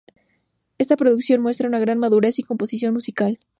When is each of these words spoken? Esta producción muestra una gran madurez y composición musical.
Esta 0.79 0.97
producción 0.97 1.43
muestra 1.43 1.67
una 1.67 1.77
gran 1.77 1.99
madurez 1.99 2.39
y 2.39 2.43
composición 2.43 2.95
musical. 2.95 3.39